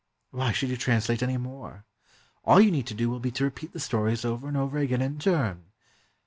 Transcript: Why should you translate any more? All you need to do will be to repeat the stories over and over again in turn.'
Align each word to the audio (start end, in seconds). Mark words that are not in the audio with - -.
Why 0.31 0.51
should 0.51 0.69
you 0.69 0.77
translate 0.77 1.21
any 1.21 1.37
more? 1.37 1.85
All 2.43 2.59
you 2.59 2.71
need 2.71 2.87
to 2.87 2.95
do 2.95 3.07
will 3.07 3.19
be 3.19 3.29
to 3.33 3.43
repeat 3.43 3.71
the 3.73 3.79
stories 3.79 4.25
over 4.25 4.47
and 4.47 4.57
over 4.57 4.79
again 4.79 5.03
in 5.03 5.19
turn.' 5.19 5.65